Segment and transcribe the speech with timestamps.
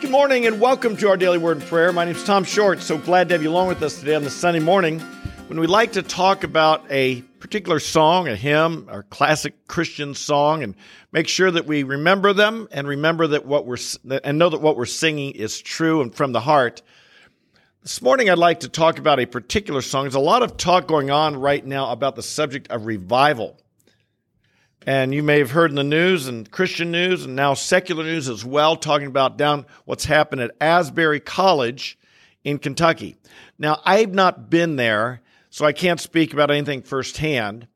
[0.00, 1.92] Good morning and welcome to our daily word and prayer.
[1.92, 2.80] My name is Tom Short.
[2.80, 4.98] So glad to have you along with us today on this Sunday morning
[5.48, 10.62] when we like to talk about a particular song, a hymn, our classic Christian song,
[10.62, 10.74] and
[11.12, 13.76] make sure that we remember them and remember that what we're
[14.24, 16.80] and know that what we're singing is true and from the heart.
[17.82, 20.04] This morning, I'd like to talk about a particular song.
[20.04, 23.59] There's a lot of talk going on right now about the subject of revival.
[24.86, 28.28] And you may have heard in the news and Christian news and now secular news
[28.28, 31.98] as well, talking about down what's happened at Asbury College
[32.44, 33.16] in Kentucky.
[33.58, 35.20] Now, I've not been there,
[35.50, 37.66] so I can't speak about anything firsthand.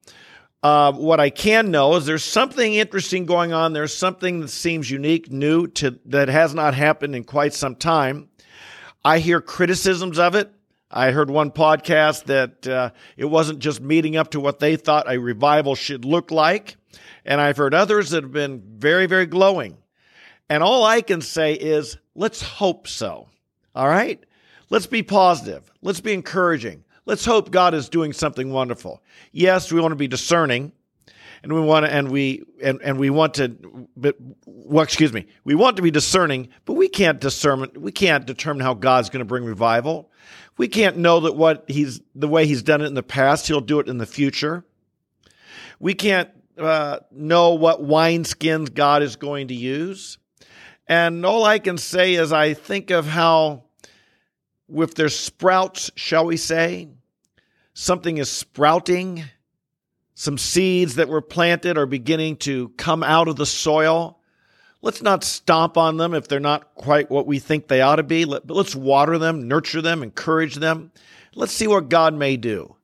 [0.63, 3.75] Uh, what I can know is there's something interesting going on.
[3.75, 8.31] There's something that seems unique, new to that has not happened in quite some time.
[9.05, 10.54] I hear criticisms of it.
[10.97, 15.13] I heard one podcast that uh, it wasn't just meeting up to what they thought
[15.13, 16.77] a revival should look like.
[17.25, 19.77] And I've heard others that have been very, very glowing.
[20.49, 23.27] And all I can say is, let's hope so.
[23.75, 24.23] All right?
[24.71, 25.69] Let's be positive.
[25.83, 26.85] Let's be encouraging.
[27.07, 29.03] Let's hope God is doing something wonderful.
[29.33, 30.71] Yes, we want to be discerning
[31.43, 33.55] and we want to, and we, and, and we want to,
[33.97, 34.17] but,
[34.47, 38.63] well, excuse me, we want to be discerning, but we can't discern, we can't determine
[38.63, 40.11] how God's going to bring revival.
[40.57, 43.61] We can't know that what he's, the way he's done it in the past, he'll
[43.61, 44.65] do it in the future.
[45.81, 50.19] We can't uh, know what wineskins God is going to use.
[50.87, 53.65] And all I can say is I think of how,
[54.69, 56.89] with their sprouts, shall we say,
[57.73, 59.25] something is sprouting.
[60.15, 64.21] Some seeds that were planted are beginning to come out of the soil.
[64.85, 68.03] Let's not stomp on them if they're not quite what we think they ought to
[68.03, 68.27] be.
[68.27, 70.93] But let's water them, nurture them, encourage them.
[71.35, 72.77] Let's see what God may do.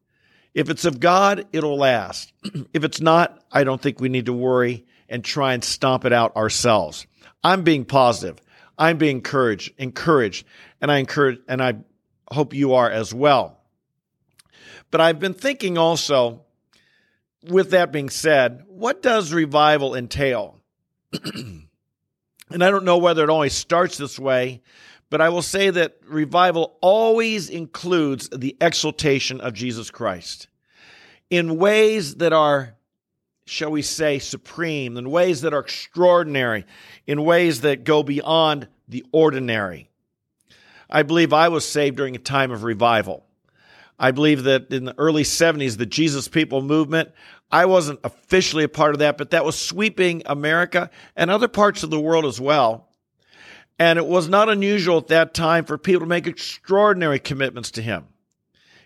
[0.54, 2.32] If it's of God, it'll last.
[2.72, 6.12] if it's not, I don't think we need to worry and try and stomp it
[6.14, 7.06] out ourselves.
[7.44, 8.38] I'm being positive.
[8.78, 10.46] I'm being encouraged, encouraged,
[10.80, 11.74] and I encourage, and I
[12.32, 13.60] hope you are as well.
[14.90, 16.46] But I've been thinking also,
[17.46, 20.56] with that being said, what does revival entail?
[22.50, 24.62] and I don't know whether it always starts this way,
[25.08, 30.48] but I will say that revival always includes the exaltation of Jesus Christ
[31.30, 32.74] in ways that are,
[33.46, 36.64] shall we say, supreme, in ways that are extraordinary,
[37.06, 39.88] in ways that go beyond the ordinary.
[40.88, 43.24] I believe I was saved during a time of revival.
[43.98, 47.10] I believe that in the early 70s, the Jesus People movement,
[47.50, 51.82] I wasn't officially a part of that, but that was sweeping America and other parts
[51.82, 52.88] of the world as well.
[53.78, 57.82] And it was not unusual at that time for people to make extraordinary commitments to
[57.82, 58.06] him.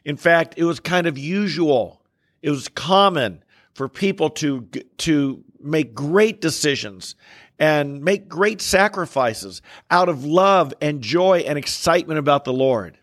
[0.04, 2.02] In fact, it was kind of usual.
[2.42, 3.42] It was common
[3.74, 7.16] for people to, to make great decisions
[7.58, 12.98] and make great sacrifices out of love and joy and excitement about the Lord.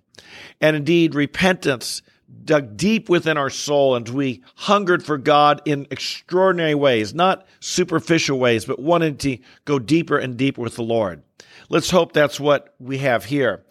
[0.59, 2.01] And indeed, repentance
[2.43, 8.39] dug deep within our soul and we hungered for God in extraordinary ways, not superficial
[8.39, 11.23] ways, but wanted to go deeper and deeper with the Lord.
[11.69, 13.63] Let's hope that's what we have here.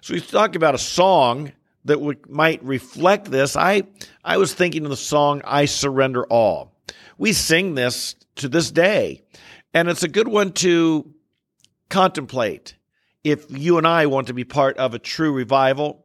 [0.00, 1.52] So we talk about a song
[1.84, 3.56] that would, might reflect this.
[3.56, 3.84] I,
[4.24, 6.72] I was thinking of the song, I Surrender All.
[7.18, 9.22] We sing this to this day,
[9.72, 11.12] and it's a good one to
[11.88, 12.74] contemplate
[13.22, 16.03] if you and I want to be part of a true revival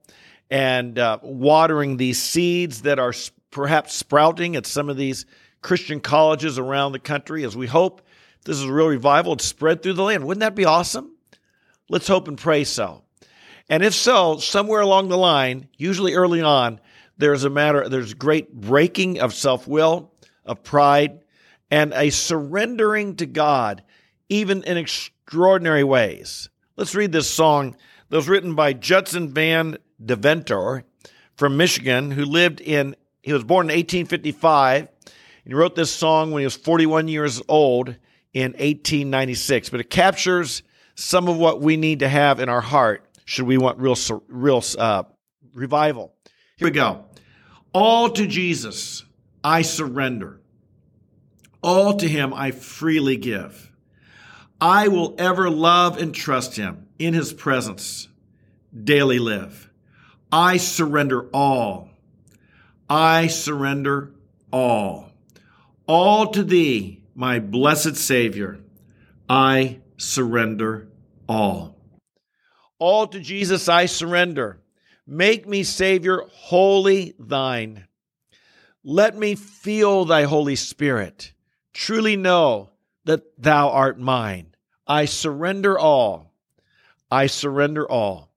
[0.49, 3.13] and uh, watering these seeds that are
[3.51, 5.25] perhaps sprouting at some of these
[5.61, 8.01] Christian colleges around the country as we hope
[8.45, 9.33] this is a real revival.
[9.33, 10.25] It's spread through the land.
[10.25, 11.15] Wouldn't that be awesome?
[11.89, 13.03] Let's hope and pray so.
[13.67, 16.79] And if so, somewhere along the line, usually early on,
[17.17, 20.11] there's a matter, there's great breaking of self will,
[20.45, 21.19] of pride,
[21.69, 23.83] and a surrendering to God,
[24.29, 26.49] even in extraordinary ways.
[26.77, 27.75] Let's read this song
[28.07, 30.83] that was written by Judson Van Deventer
[31.35, 34.87] from Michigan, who lived in, he was born in 1855.
[35.05, 35.07] And
[35.45, 37.95] he wrote this song when he was 41 years old
[38.33, 39.69] in 1896.
[39.69, 40.63] But it captures
[40.95, 43.95] some of what we need to have in our heart should we want real,
[44.27, 45.03] real uh,
[45.53, 46.13] revival.
[46.57, 47.05] Here we go.
[47.73, 49.05] All to Jesus
[49.43, 50.41] I surrender.
[51.61, 53.71] All to him I freely give.
[54.59, 58.09] I will ever love and trust him in his presence,
[58.83, 59.68] daily live.
[60.31, 61.89] I surrender all.
[62.89, 64.13] I surrender
[64.51, 65.11] all.
[65.87, 68.59] All to thee, my blessed Savior,
[69.27, 70.89] I surrender
[71.27, 71.75] all.
[72.77, 74.61] All to Jesus I surrender.
[75.05, 77.87] Make me, Savior, wholly thine.
[78.83, 81.33] Let me feel thy Holy Spirit.
[81.73, 82.69] Truly know
[83.05, 84.55] that thou art mine.
[84.87, 86.33] I surrender all.
[87.11, 88.28] I surrender all.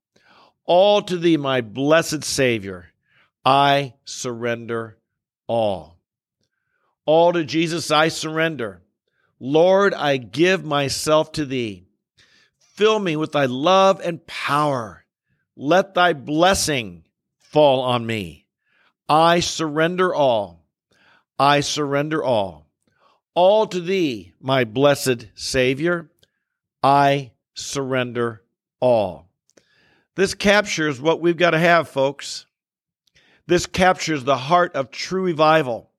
[0.64, 2.86] All to thee, my blessed Savior,
[3.44, 4.98] I surrender
[5.46, 5.98] all.
[7.04, 8.82] All to Jesus I surrender.
[9.40, 11.84] Lord, I give myself to thee.
[12.74, 15.04] Fill me with thy love and power.
[15.56, 17.04] Let thy blessing
[17.38, 18.46] fall on me.
[19.08, 20.64] I surrender all.
[21.38, 22.68] I surrender all.
[23.34, 26.08] All to thee, my blessed Savior.
[26.82, 28.42] I surrender
[28.80, 29.28] all.
[30.14, 32.46] This captures what we've got to have, folks.
[33.46, 35.90] This captures the heart of true revival.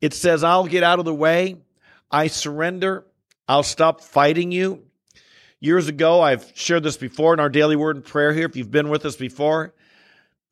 [0.00, 1.56] It says, I'll get out of the way.
[2.10, 3.06] I surrender.
[3.48, 4.84] I'll stop fighting you.
[5.60, 8.46] Years ago, I've shared this before in our daily word and prayer here.
[8.46, 9.74] If you've been with us before,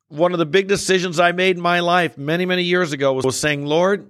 [0.07, 3.39] one of the big decisions I made in my life many, many years ago was,
[3.39, 4.09] saying, Lord,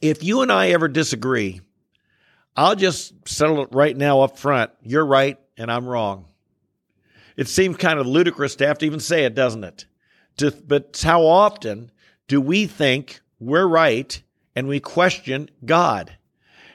[0.00, 1.60] if you and I ever disagree,
[2.54, 4.70] I'll just settle it right now up front.
[4.82, 6.26] You're right and I'm wrong.
[7.36, 9.86] It seems kind of ludicrous to have to even say it, doesn't it?
[10.38, 11.90] To, but how often
[12.28, 14.22] do we think we're right
[14.54, 16.16] and we question God?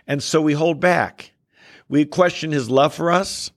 [0.08, 1.31] And so we hold back.
[1.90, 3.52] We question his love for us.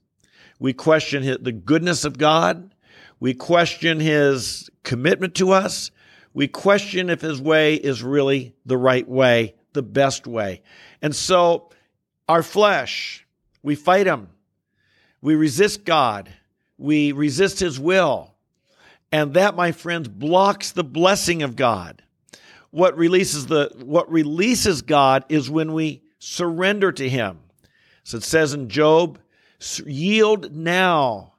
[0.59, 2.73] We question his, the goodness of God.
[3.19, 5.91] We question his commitment to us.
[6.33, 10.61] We question if his way is really the right way, the best way.
[11.01, 11.69] And so
[12.27, 13.25] our flesh,
[13.63, 14.29] we fight him.
[15.21, 16.29] We resist God.
[16.77, 18.33] We resist his will.
[19.11, 22.01] And that, my friends, blocks the blessing of God.
[22.71, 27.39] What releases the what releases God is when we surrender to him.
[28.03, 29.19] So it says in Job,
[29.85, 31.33] yield now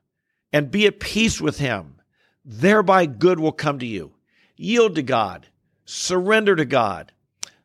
[0.53, 2.01] and be at peace with him.
[2.45, 4.13] Thereby good will come to you.
[4.57, 5.47] Yield to God.
[5.85, 7.13] Surrender to God.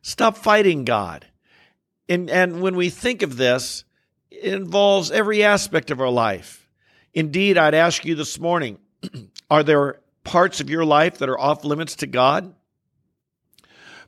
[0.02, 1.26] Stop fighting God.
[2.08, 3.84] And, and when we think of this,
[4.30, 6.61] it involves every aspect of our life.
[7.14, 8.78] Indeed, I'd ask you this morning
[9.50, 12.54] are there parts of your life that are off limits to God?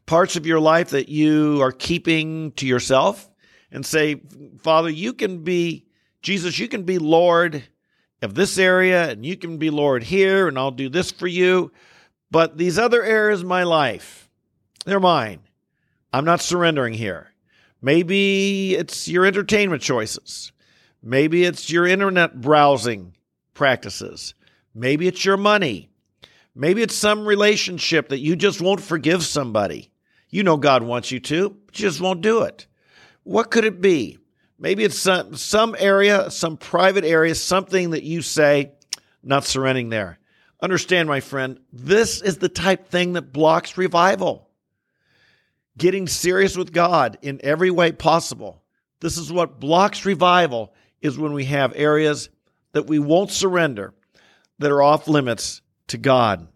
[0.07, 3.29] Parts of your life that you are keeping to yourself
[3.71, 4.23] and say,
[4.61, 5.87] Father, you can be,
[6.23, 7.63] Jesus, you can be Lord
[8.23, 11.73] of this area and you can be Lord here and I'll do this for you.
[12.31, 14.31] But these other areas of my life,
[14.87, 15.41] they're mine.
[16.13, 17.33] I'm not surrendering here.
[17.83, 20.53] Maybe it's your entertainment choices.
[21.07, 23.15] Maybe it's your internet browsing
[23.53, 24.33] practices.
[24.75, 25.91] Maybe it's your money.
[26.55, 29.91] Maybe it's some relationship that you just won't forgive somebody.
[30.31, 32.67] You know God wants you to, but you just won't do it.
[33.23, 34.19] What could it be?
[34.59, 38.73] Maybe it's some, some area, some private area, something that you say,
[39.23, 40.19] not surrendering there.
[40.63, 44.49] Understand, my friend, this is the type thing that blocks revival.
[45.77, 48.63] Getting serious with God in every way possible.
[49.01, 50.74] This is what blocks revival
[51.05, 52.31] is when we have areas
[52.73, 53.95] that we won't surrender
[54.59, 56.49] that are off limits to God.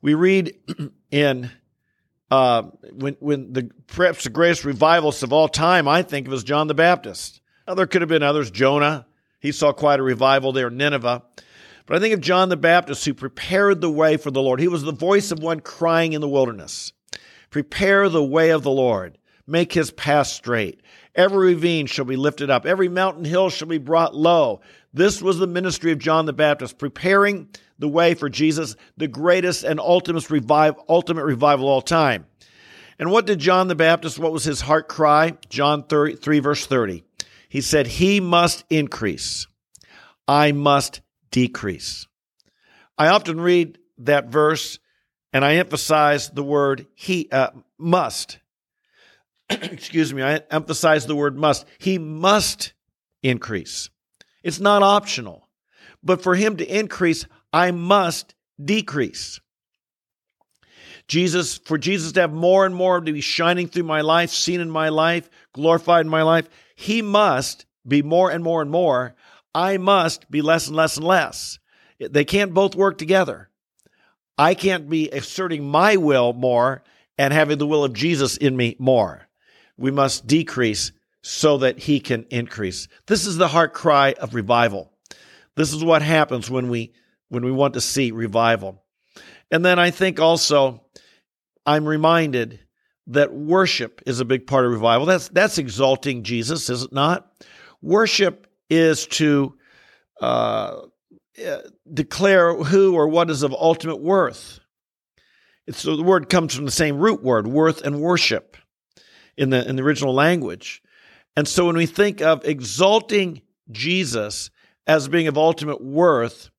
[0.00, 0.56] We read
[1.10, 1.50] in
[2.30, 2.62] uh,
[2.92, 6.66] when when the perhaps the greatest revivalist of all time, I think of as John
[6.66, 7.42] the Baptist.
[7.68, 8.50] Now there could have been others.
[8.50, 9.06] Jonah,
[9.38, 11.22] he saw quite a revival there in Nineveh.
[11.84, 14.60] But I think of John the Baptist who prepared the way for the Lord.
[14.60, 16.92] He was the voice of one crying in the wilderness.
[17.50, 19.18] Prepare the way of the Lord.
[19.52, 20.80] Make his path straight.
[21.14, 22.64] Every ravine shall be lifted up.
[22.64, 24.62] Every mountain hill shall be brought low.
[24.94, 27.48] This was the ministry of John the Baptist, preparing
[27.78, 32.24] the way for Jesus, the greatest and ultimate, revive, ultimate revival all time.
[32.98, 35.36] And what did John the Baptist, what was his heart cry?
[35.50, 37.04] John 3, 3 verse 30.
[37.50, 39.46] He said, He must increase.
[40.26, 42.08] I must decrease.
[42.96, 44.78] I often read that verse
[45.30, 48.38] and I emphasize the word he uh, must.
[49.62, 51.66] Excuse me, I emphasize the word must.
[51.78, 52.72] He must
[53.22, 53.90] increase.
[54.42, 55.48] It's not optional.
[56.02, 59.40] But for him to increase, I must decrease.
[61.08, 64.60] Jesus, for Jesus to have more and more to be shining through my life, seen
[64.60, 69.14] in my life, glorified in my life, he must be more and more and more.
[69.54, 71.58] I must be less and less and less.
[71.98, 73.48] They can't both work together.
[74.38, 76.82] I can't be asserting my will more
[77.18, 79.28] and having the will of Jesus in me more.
[79.76, 82.88] We must decrease so that he can increase.
[83.06, 84.92] This is the heart cry of revival.
[85.56, 86.92] This is what happens when we
[87.28, 88.82] when we want to see revival.
[89.50, 90.84] And then I think also
[91.64, 92.60] I'm reminded
[93.08, 95.06] that worship is a big part of revival.
[95.06, 97.30] That's that's exalting Jesus, is it not?
[97.80, 99.54] Worship is to
[100.20, 100.82] uh,
[101.92, 104.60] declare who or what is of ultimate worth.
[105.66, 108.56] It's so the word comes from the same root word, worth and worship,
[109.36, 110.82] in the in the original language.
[111.36, 114.50] And so when we think of exalting Jesus,
[114.86, 116.50] as being of ultimate worth,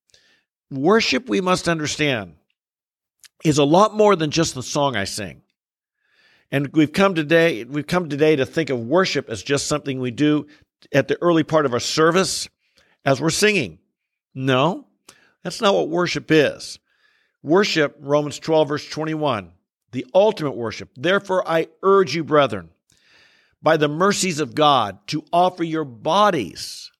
[0.72, 2.36] worship, we must understand,
[3.44, 5.42] is a lot more than just the song I sing.
[6.52, 10.12] And we've come today, we've come today to think of worship as just something we
[10.12, 10.48] do
[10.92, 12.48] at the early part of our service
[13.06, 13.80] as we're singing.
[14.34, 14.88] No,
[15.44, 16.80] that's not what worship is.
[17.42, 19.52] Worship, Romans 12, verse 21,
[19.94, 20.90] the ultimate worship.
[20.98, 22.70] Therefore, I urge you, brethren,
[23.62, 26.92] by the mercies of God, to offer your bodies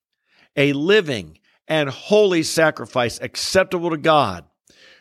[0.56, 4.46] a living and holy sacrifice acceptable to God,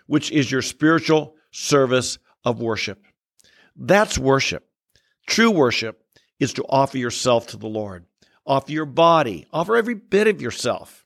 [0.07, 3.05] which is your spiritual service of worship.
[3.77, 4.67] That's worship.
[5.27, 6.03] True worship
[6.41, 8.07] is to offer yourself to the Lord,
[8.47, 11.05] offer your body, offer every bit of yourself.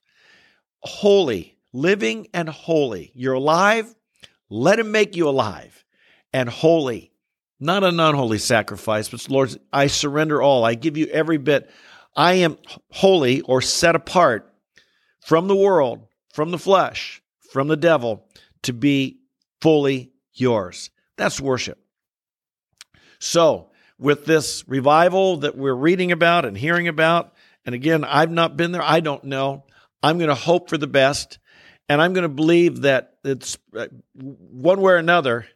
[0.80, 3.10] Holy, living and holy.
[3.14, 3.92] You're alive,
[4.48, 5.84] let Him make you alive
[6.32, 7.12] and holy,
[7.58, 10.64] not an unholy sacrifice, but Lord, I surrender all.
[10.64, 11.70] I give you every bit.
[12.14, 12.58] I am
[12.90, 14.52] holy or set apart
[15.20, 18.26] from the world, from the flesh, from the devil
[18.62, 19.20] to be
[19.60, 20.90] fully yours.
[21.16, 21.78] That's worship.
[23.18, 28.56] So, with this revival that we're reading about and hearing about, and again, I've not
[28.56, 29.64] been there, I don't know.
[30.02, 31.38] I'm going to hope for the best,
[31.88, 35.46] and I'm going to believe that it's uh, one way or another.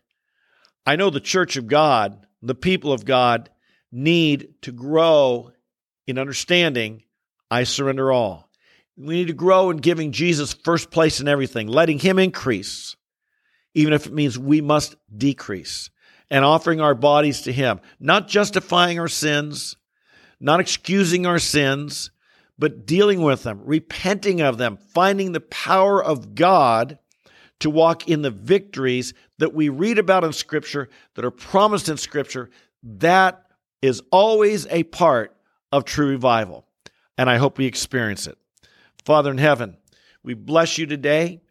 [0.91, 3.49] I know the church of God, the people of God,
[3.93, 5.53] need to grow
[6.09, 7.05] in understanding
[7.49, 8.51] I surrender all.
[8.97, 12.97] We need to grow in giving Jesus first place in everything, letting Him increase,
[13.73, 15.91] even if it means we must decrease,
[16.29, 19.77] and offering our bodies to Him, not justifying our sins,
[20.41, 22.11] not excusing our sins,
[22.59, 26.99] but dealing with them, repenting of them, finding the power of God
[27.61, 31.97] to walk in the victories that we read about in Scripture, that are promised in
[31.97, 32.51] Scripture.
[32.83, 33.43] That
[33.83, 35.37] is always a part
[35.73, 36.67] of true revival.
[37.17, 38.37] And I hope we experience it.
[39.05, 39.77] Father in heaven,
[40.23, 41.43] we bless you today.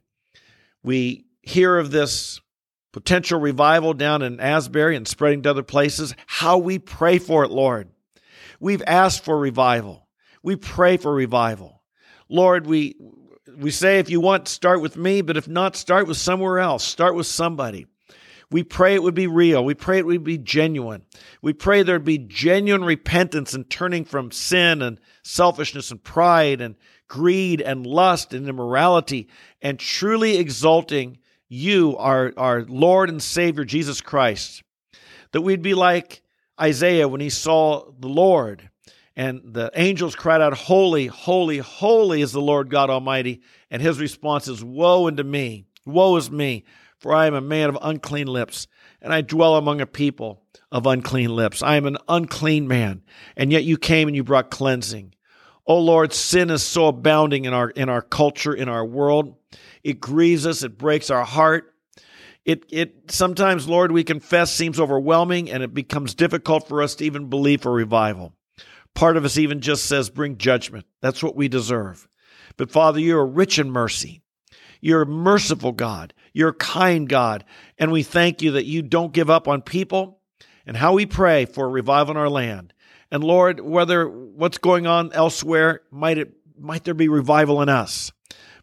[0.83, 2.41] We hear of this
[2.91, 6.15] potential revival down in Asbury and spreading to other places.
[6.25, 7.89] How we pray for it, Lord.
[8.59, 10.07] We've asked for revival.
[10.41, 11.81] We pray for revival.
[12.29, 12.95] Lord, we
[13.59, 16.83] we say if you want start with me, but if not start with somewhere else.
[16.83, 17.87] Start with somebody.
[18.51, 19.63] We pray it would be real.
[19.63, 21.03] We pray it would be genuine.
[21.41, 26.75] We pray there'd be genuine repentance and turning from sin and selfishness and pride and
[27.07, 29.27] greed and lust and immorality
[29.61, 34.63] and truly exalting you, our, our Lord and Savior, Jesus Christ.
[35.31, 36.23] That we'd be like
[36.59, 38.69] Isaiah when he saw the Lord
[39.19, 43.41] and the angels cried out, Holy, holy, holy is the Lord God Almighty.
[43.69, 46.63] And his response is, Woe unto me, woe is me,
[46.99, 48.67] for I am a man of unclean lips,
[49.01, 51.61] and I dwell among a people of unclean lips.
[51.61, 53.01] I am an unclean man,
[53.35, 55.13] and yet you came and you brought cleansing.
[55.67, 59.35] Oh Lord, sin is so abounding in our in our culture, in our world.
[59.83, 61.75] It grieves us, it breaks our heart.
[62.45, 67.05] It it sometimes, Lord, we confess seems overwhelming and it becomes difficult for us to
[67.05, 68.33] even believe for revival.
[68.95, 70.85] Part of us even just says, bring judgment.
[71.01, 72.07] That's what we deserve.
[72.57, 74.21] But Father, you're rich in mercy.
[74.81, 76.13] You're a merciful God.
[76.33, 77.45] You're a kind God.
[77.77, 80.19] And we thank you that you don't give up on people
[80.65, 82.73] and how we pray for a revival in our land.
[83.11, 88.11] And Lord, whether what's going on elsewhere, might it might there be revival in us?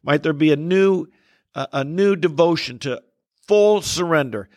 [0.02, 1.06] Might there be a new
[1.54, 3.02] a new devotion to
[3.48, 4.48] full surrender,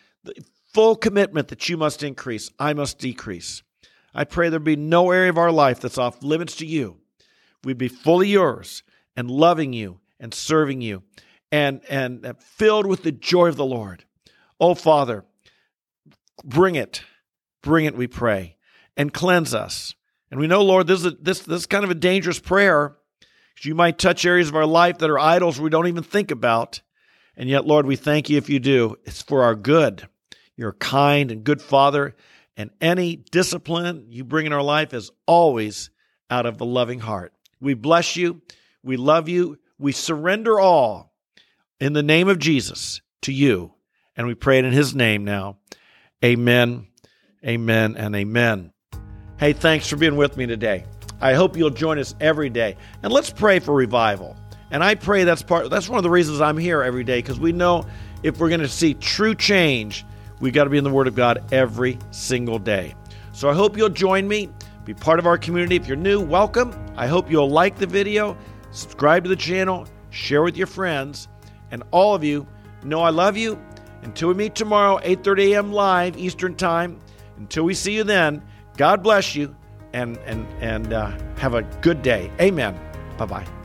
[0.73, 3.63] full commitment that you must increase, I must decrease.
[4.13, 6.97] I pray there be no area of our life that's off limits to you.
[7.63, 8.83] We'd be fully yours
[9.15, 11.03] and loving you and serving you
[11.51, 14.05] and, and filled with the joy of the Lord.
[14.59, 15.25] Oh, Father,
[16.43, 17.03] bring it.
[17.61, 18.55] Bring it, we pray,
[18.95, 19.93] and cleanse us.
[20.31, 22.95] And we know, Lord, this is, a, this, this is kind of a dangerous prayer
[23.53, 26.31] because you might touch areas of our life that are idols we don't even think
[26.31, 26.81] about.
[27.35, 28.97] And yet, Lord, we thank you if you do.
[29.03, 30.07] It's for our good.
[30.55, 32.15] You're a kind and good Father,
[32.59, 35.89] and any discipline you bring in our life is always
[36.29, 37.31] out of the loving heart.
[37.61, 38.41] We bless you.
[38.83, 39.57] We love you.
[39.79, 41.13] We surrender all
[41.79, 43.73] in the name of Jesus to you.
[44.17, 45.57] And we pray it in his name now.
[46.23, 46.87] Amen,
[47.47, 48.73] amen, and amen.
[49.39, 50.83] Hey, thanks for being with me today.
[51.21, 52.75] I hope you'll join us every day.
[53.03, 54.35] And let's pray for revival.
[54.71, 57.39] And I pray that's part that's one of the reasons I'm here every day because
[57.39, 57.85] we know
[58.21, 60.05] if we're going to see true change,
[60.39, 62.95] we got to be in the Word of God every single day.
[63.31, 64.49] So I hope you'll join me,
[64.85, 65.75] be part of our community.
[65.75, 66.73] If you're new, welcome.
[66.95, 68.37] I hope you'll like the video,
[68.71, 71.27] subscribe to the channel, share with your friends,
[71.71, 72.47] and all of you
[72.83, 73.61] know I love you.
[74.01, 75.71] Until we meet tomorrow, 8:30 a.m.
[75.73, 76.99] live Eastern Time.
[77.37, 78.41] Until we see you then,
[78.77, 79.55] God bless you,
[79.93, 82.31] and and and uh, have a good day.
[82.39, 82.79] Amen.
[83.17, 83.58] Bye bye.